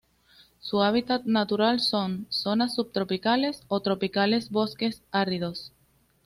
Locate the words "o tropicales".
3.67-4.49